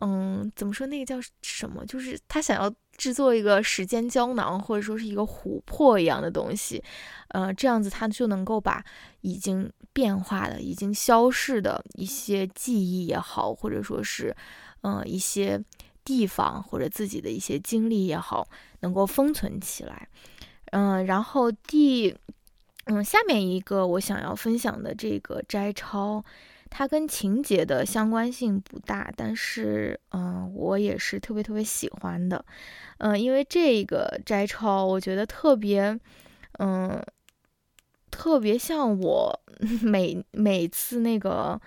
[0.00, 1.84] 嗯，怎么说那个叫什么？
[1.86, 6.82] 就是他想要制作一个时间胶囊，或者说是一个琥珀一样的东西，
[7.28, 8.84] 呃，这样子他就能够把
[9.20, 14.34] 已经变化的、已经消逝的一些记忆也好，或者说是
[14.82, 15.62] 嗯一些。
[16.06, 18.46] 地方或者自己的一些经历也好，
[18.80, 20.06] 能够封存起来。
[20.66, 22.14] 嗯，然后第，
[22.84, 26.22] 嗯，下面一个我想要分享的这个摘抄，
[26.76, 32.44] 它跟情节的相关性不大，但是，嗯，我也是特别特别喜欢的。
[32.98, 35.96] 嗯，因为这个摘抄，我觉得特别，
[36.58, 37.00] 嗯，
[38.10, 39.40] 特别像我
[39.84, 41.60] 每每次那个，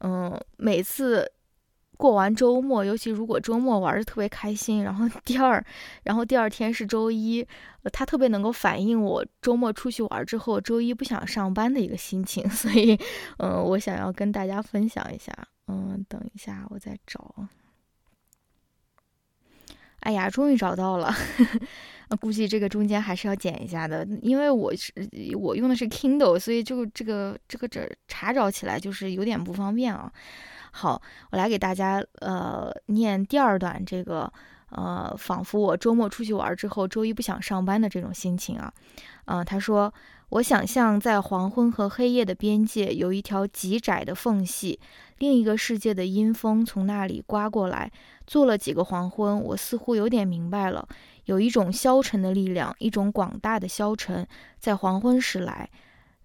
[0.00, 1.30] 嗯，每次。
[2.00, 5.62] 过完周末，尤其如果周末玩的特别开心，然后 第二，
[6.04, 7.46] 然后第二天是周一，
[7.92, 12.48] 它特别能够反映我周末出去玩之后，周一不想上班的一个心情。
[12.48, 12.98] 所以，
[13.36, 15.30] 嗯，我想要跟大家分享一下。
[15.68, 17.34] 嗯，等一下，我再找。
[20.00, 21.14] 哎呀，终于找到了。
[22.18, 24.90] 估计这个中间还是要剪一下的，因为我是
[25.38, 30.10] 我用的是 Kindle，所以就这个这个这查找起来就是有点不方便啊。
[30.72, 34.32] 好，我来给大家呃念第二段这个
[34.70, 38.72] 呃，仿佛我周末出去玩之后，周一不想上班的这种心情啊。
[39.26, 39.92] 嗯，他说。
[40.30, 44.78] 我想象在黄昏和黑夜的边界有一条极窄的缝隙，
[45.18, 47.90] 另一个世界的阴风从那里刮过来。
[48.28, 50.86] 做了几个黄昏，我似乎有点明白了，
[51.24, 54.24] 有一种消沉的力量，一种广大的消沉，
[54.60, 55.68] 在黄昏时来。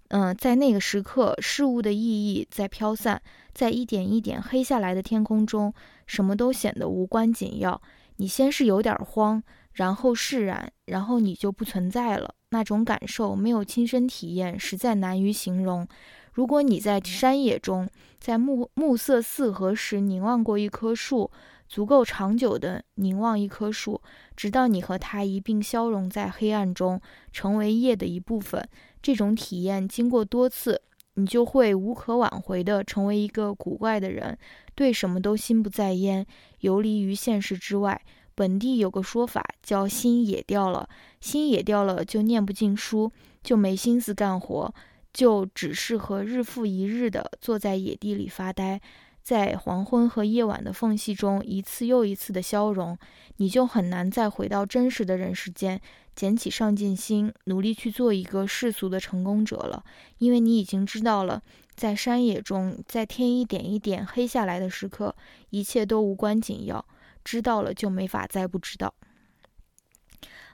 [0.09, 1.99] 嗯，在那个时刻，事物的意
[2.33, 3.21] 义在飘散，
[3.53, 5.73] 在一点一点黑下来的天空中，
[6.05, 7.81] 什么都显得无关紧要。
[8.17, 9.41] 你先是有点慌。
[9.73, 12.33] 然后释然，然后你就不存在了。
[12.51, 15.85] 那种感受没有亲身体验，实在难于形容。
[16.31, 21.29] 如果你在山野中，在暮暮色四合时凝望过一棵树，
[21.67, 24.01] 足够长久的凝望一棵树，
[24.37, 27.01] 直到你和它一并消融在黑暗中，
[27.33, 28.65] 成为夜的一部分，
[29.05, 30.81] 这种体验经过多次，
[31.13, 34.35] 你就会无可挽回地成为一个古怪的人，
[34.73, 36.25] 对什么都心不在焉，
[36.61, 38.01] 游离于现实之外。
[38.33, 40.89] 本地有个说法叫“心野掉了”，
[41.21, 43.11] 心野掉了就念不进书，
[43.43, 44.73] 就没心思干活，
[45.13, 48.81] 就只适合日复一日的坐在野地里发呆，
[49.25, 52.95] 在黄昏和夜晚的缝隙中一次又一次的消融，
[53.37, 55.81] 你就很难再回到真实的人世间，
[56.15, 59.83] 捡起上进心，努力去做一个世俗的成功者了，
[60.19, 61.41] 因为你已经知道了，
[61.75, 65.15] 在山野中，在天一点一点黑下来的时刻，
[65.49, 66.85] 一切都无关紧要。
[67.23, 68.93] 知道了就没法再不知道。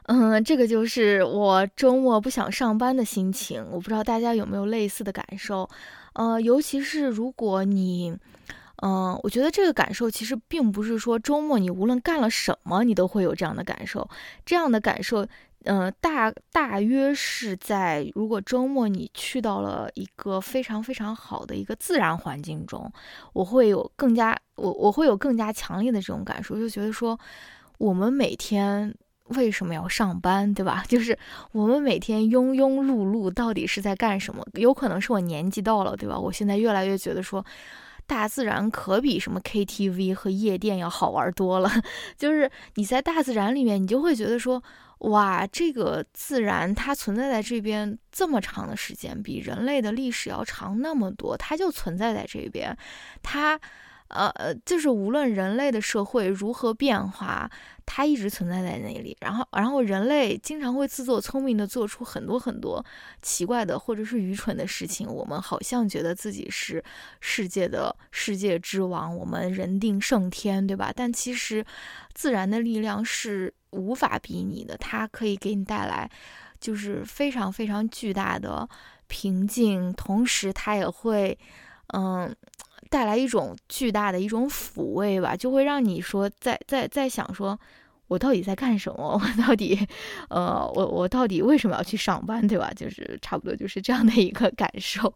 [0.03, 3.67] 嗯，这个就是我周末不想上班的心情。
[3.69, 5.69] 我不知道大家有没有类似的感受。
[6.13, 8.17] 呃，尤其是如果你，
[8.81, 14.07] 嗯，我觉得这个感受其实并不是说周末你无论干了什么，你都会有这样的感受。
[14.45, 15.25] 这样的感受。
[15.65, 22.91] 嗯，大大约是在如果周末你去到了一个非常非常好的一个自然环境中，
[23.33, 27.15] 我会有更加我我会有更加强烈的这种感受，就觉得说
[27.77, 28.91] 我们每天
[29.25, 30.83] 为什么要上班，对吧？
[30.89, 31.15] 就是
[31.51, 34.43] 我们每天庸庸碌碌到底是在干什么？
[34.55, 36.17] 有可能是我年纪到了，对吧？
[36.17, 37.45] 我现在越来越觉得说，
[38.11, 41.71] 大自然可比什么 KTV 和夜店要好玩多了。
[42.19, 44.61] 就是你在大自然里面，你就会觉得说。
[45.11, 52.77] 哇，这个自然它存在在这边这么长的时间，比人类的历史要长那么多，它就存在在这边，
[53.23, 53.59] 它。
[54.11, 57.49] 呃呃，就是无论人类的社会如何变化，
[57.85, 59.15] 它一直存在在那里。
[59.21, 62.85] 然后，然后人类经常会自作聪明的做出很多很多
[63.21, 65.07] 奇怪的或者是愚蠢的事情。
[65.07, 66.83] 我们好像觉得自己是
[67.19, 70.91] 世界的世界之王，我们人定胜天，对吧？
[70.95, 71.65] 但其实，
[72.13, 74.77] 自然的力量是无法比拟的。
[74.77, 76.09] 它可以给你带来，
[76.59, 78.67] 就是非常非常巨大的
[79.07, 81.37] 平静，同时它也会，
[81.93, 82.35] 嗯。
[82.91, 87.57] 带来一种巨大的一种抚慰吧，就会让你说在在在想说，
[88.07, 89.13] 我到底在干什么？
[89.15, 89.87] 我到底，
[90.29, 92.69] 呃，我我到底为什么要去上班，对吧？
[92.75, 95.11] 就是差不多就是这样的一个感受。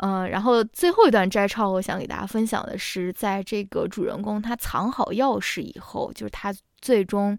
[0.00, 7.36] 嗯，然后最后一段摘抄，我想给大家分享的是，在这个主人公他藏好钥匙以后，就是他最终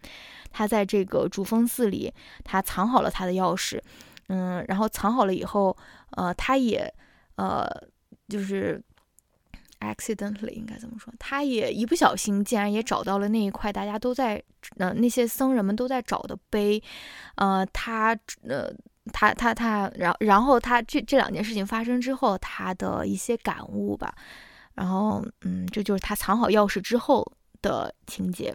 [0.49, 2.11] 他在这个主峰寺里，
[2.43, 3.79] 他藏好了他的钥匙。
[4.29, 5.77] 嗯，然后藏好了以后，
[6.17, 6.91] 呃，他也
[7.35, 7.69] 呃，
[8.27, 8.83] 就是。
[9.79, 11.13] Accidentally 应该怎么说？
[11.17, 14.41] 他也一不小心，竟然也找到了那一块大家都在，
[14.77, 16.81] 呃，那些僧人们都在找的碑，
[17.35, 18.71] 呃，他，呃，
[19.13, 24.13] 他他他，然然后他这这两件事情发生之后，他的一些感悟吧，
[24.73, 27.25] 然后，嗯，这就是他藏好钥匙之后
[27.61, 28.53] 的情节，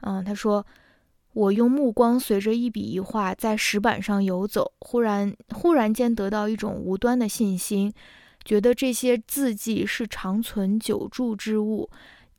[0.00, 0.64] 嗯，他说，
[1.34, 7.92] 我用目光随着一笔一画在石板上游走，忽然忽然间得到一种无端的信心。
[8.44, 11.90] 觉得这些字迹是长存久住之物，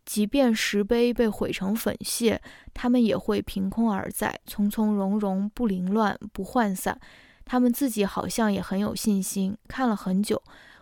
[0.06, 2.42] 即便石碑被毁成粉屑，
[2.74, 7.00] 它们也会凭空而在，从从容容，不凌乱，不涣散。
[7.46, 9.56] 他们自己好像也很有信心。
[9.68, 10.42] 看了很久，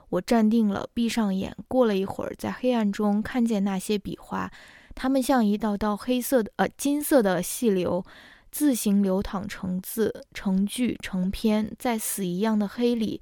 [0.09, 1.55] 我站定了，闭上眼。
[1.67, 4.49] 过了一会儿，在黑暗中看见那些笔画，
[4.95, 8.05] 它们像一道道黑色的、呃金色的细流，
[8.51, 13.21] 自行流淌成字、成句、成篇，在死一样的黑里。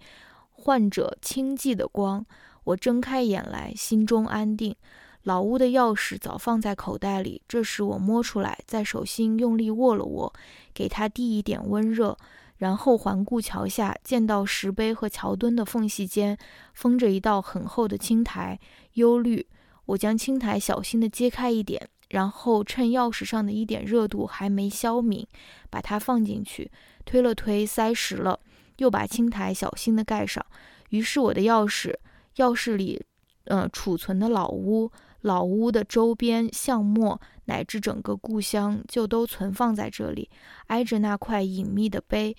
[0.67, 2.25] 患者清寂的光，
[2.65, 4.75] 我睁开眼来，心中安定。
[5.23, 10.33] 老屋的钥匙早放在口袋里，这时我摸出来，在手心用力握了握，
[10.73, 12.17] 给它递一点温热，
[12.57, 16.37] 然后环顾桥下，见到石碑和桥墩的缝隙间
[16.73, 18.59] 封着一道很厚的青苔，
[18.95, 19.47] 幽绿。
[19.85, 25.25] 我将青苔小心地揭开一点，然后趁钥匙上的一点热度还没消泯，
[25.69, 26.69] 把它放进去，
[27.05, 28.41] 推了推，塞实了。
[28.77, 30.45] 又把青苔小心地盖上，
[30.89, 31.93] 于是我的钥匙，
[32.37, 33.03] 钥匙里，
[33.45, 40.29] 呃储存的老屋，老屋的周边巷陌乃至整个故乡，就都存放在这里，
[40.67, 42.35] 挨着那块隐秘的碑。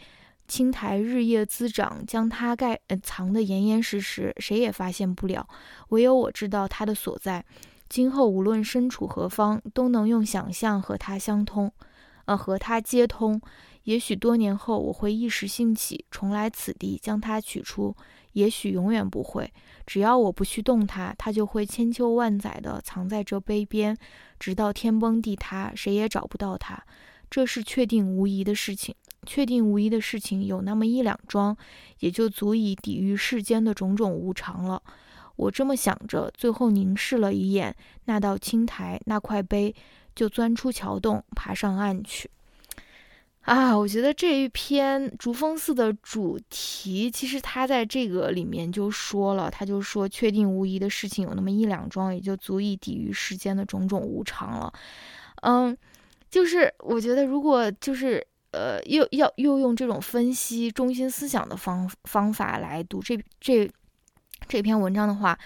[0.46, 5.46] 青苔日夜滋长，将它盖呃藏得严严实实，谁也发现不了。
[5.90, 7.44] 唯有我知道它的所在。
[7.90, 11.70] 今后无论身处何方，都能用想象和它相通，
[12.24, 13.38] 呃，和它接通。
[13.88, 17.96] 也许多年后，我会一时兴起，重来此地，将它取出；
[18.34, 19.50] 也许永远不会。
[19.86, 23.96] 只要我不去动它，它就会千秋万载地藏在这碑边，
[24.38, 26.78] 直到天崩地塌，谁也找不到它。
[27.30, 28.94] 这是确定无疑的事情。
[29.24, 31.56] 确定无疑的事情有那么一两桩，
[32.00, 34.82] 也就足以抵御世间的种种无常了。
[35.36, 37.74] 我这么想着，最后凝视了一眼
[38.04, 39.74] 那道青苔，那块碑，
[40.14, 42.30] 就钻出桥洞，爬上岸去。
[43.42, 54.72] 啊，我觉得这一篇竹峰寺的主题，其实他在这个里面就说了，他就说，确定无疑的事情有那么一两桩，也就足以抵御世间的种种无常了。
[55.42, 55.76] 嗯，
[56.30, 58.26] 就是我觉得，如果就是。
[58.50, 63.70] 呃，又要又用这种分析中心思想的方方法来读这这
[64.48, 65.38] 这篇文章的话，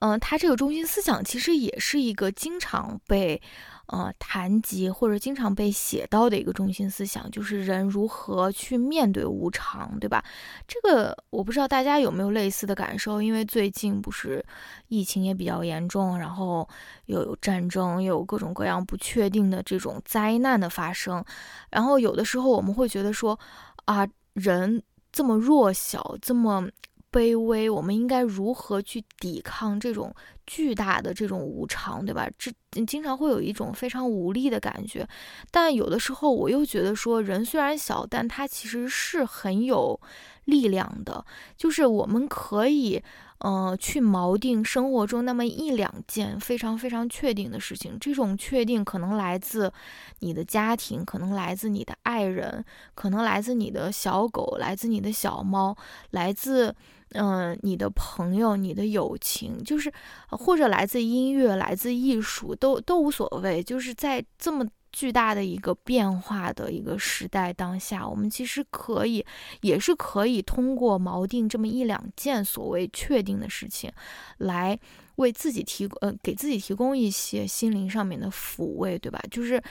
[0.00, 3.40] 嗯，它这个中心思想其实也是一个经常被。
[3.88, 10.24] 呃，谈及或者经常被写到的一个中心思想，就是人如何去面对无常，对吧？
[10.66, 14.42] 这个我不知道大家有没有类似的感受，因为最近不是
[14.88, 16.66] 疫情也比较严重，然后
[17.04, 21.22] 又有战争，又有各种各样不确定的这种灾难的发生，
[21.70, 23.38] 然后有的时候我们会觉得说，
[23.84, 24.82] 啊，人
[25.12, 26.66] 这么弱小，这么。
[27.14, 30.12] 卑微，我们应该如何去抵抗这种
[30.44, 32.28] 巨大的这种无常，对吧？
[32.36, 32.50] 这
[32.84, 35.08] 经常会有一种非常无力的感觉。
[35.52, 40.00] 但有的时候，我又觉得说，人虽然小，但他其实是很有
[40.46, 41.24] 力量的。
[41.56, 43.00] 就是我们可以，
[43.38, 47.96] 呃，去锚定生活中那么一两件非常非常确定的事情。
[48.00, 49.72] 这种确定可能来自
[50.18, 52.64] 你的家庭，可能来自你的爱人，
[52.96, 55.76] 可能来自你的小狗，来自你的小猫，
[56.10, 56.74] 来自。
[57.14, 59.92] 嗯，你的朋友，你的友情，就是
[60.30, 63.62] 或者来自音乐，来自艺术，都都无所谓。
[63.62, 69.24] 就是在这么巨大的一个变化的一个时代当下，我们其实可以，
[69.60, 73.92] 也是可以通过锚定这么一两件所谓确定的事情，
[74.38, 74.76] 来
[75.16, 79.20] 为自己提供，呃，给自己提供一些心灵上面的抚慰，对吧？
[79.30, 79.62] 就是，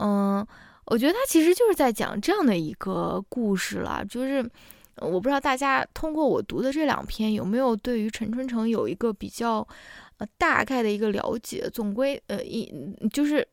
[0.00, 0.44] 嗯，
[0.86, 4.44] 我觉得他其实就是在讲这样的一个故事了，就是。
[5.00, 9.66] 我不知道大家通过我读的这两篇有没有对于陈春成有一个比较，
[10.18, 11.68] 呃，大概的一个了解。
[11.70, 12.72] 总归，呃，一
[13.12, 13.46] 就是，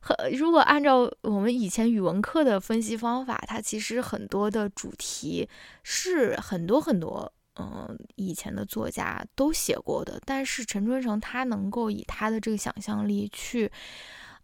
[0.00, 5.48] 和如果按照我们以前语文课的分析方法，它其实很多的主题
[5.82, 10.20] 是很多很多，嗯，以前的作家都写过的。
[10.24, 13.70] 但是陈春成他能够以他的这个想象力去。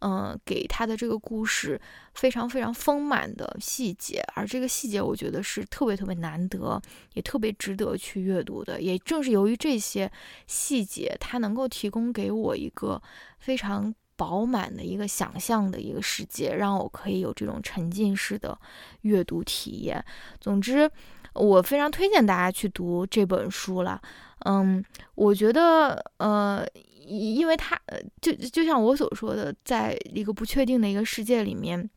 [0.02, 1.78] 嗯，给他的这个故事
[2.14, 6.80] 非常非常丰满的细节，而这个细节我觉得是特别特别难得，
[7.12, 8.80] 也特别值得去阅读的。
[8.80, 10.10] 也正是由于这些
[10.46, 13.00] 细节，它能够提供给我一个
[13.38, 18.58] 非常饱满的一个想象的一个世界，让我可以有这种沉浸式的
[19.02, 20.02] 阅读体验。
[20.40, 20.90] 总之，
[21.34, 24.00] 我非常推荐大家去读这本书了。
[24.46, 24.82] 嗯，
[25.14, 26.66] 我觉得，呃。
[27.10, 27.76] 因为他，
[28.22, 31.90] 就就像我所说的，在一个不确定的一个世界里面，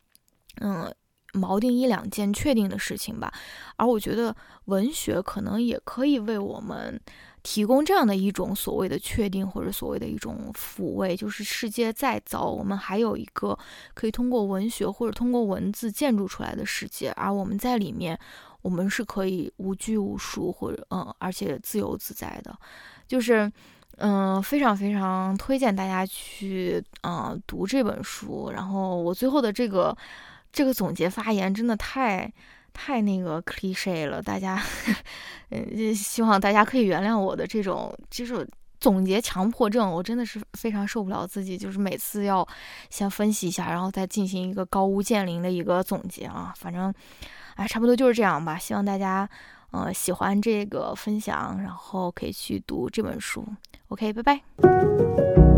[0.62, 0.92] 嗯，
[1.34, 3.32] 锚定一两件确定的事情吧。
[3.76, 4.36] 而我觉得
[4.66, 7.00] 文学可能也可以为我们
[7.44, 11.16] 提供这样的一种所谓的确定，或者所谓的一种抚慰。
[11.16, 13.56] 就是世界再糟，我们还有一个
[13.94, 18.20] 可以通过文学或者通过文字建筑出来的世界，而我们在里面，
[18.64, 22.58] 我们是可以无拘无束，或者嗯，而且自由自在的，
[23.08, 23.52] 就是。
[23.98, 28.52] 嗯，非常非常推荐大家去嗯读这本书。
[28.52, 29.96] 然后我最后的这个
[30.52, 32.32] 这个总结发言真的太
[32.74, 34.62] 太那个 cliche 了，大家
[35.50, 38.48] 嗯希望大家可以原谅我的这种就是
[38.80, 39.90] 总结强迫症。
[39.90, 42.46] 我真的是非常受不了自己，就是每次要
[42.90, 46.52] 先分析一下，然后再进行一个高屋建瓴的一个总结啊。
[46.58, 46.92] 反正
[47.56, 48.58] 哎，差不多就是这样吧。
[48.58, 49.30] 希望大家
[49.74, 53.46] 呃喜欢这个分享，然后可以去读这本书。
[53.90, 55.53] OK，拜拜。